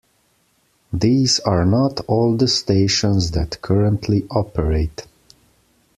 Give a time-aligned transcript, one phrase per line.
[0.91, 5.05] These are not all the stations that currently operate.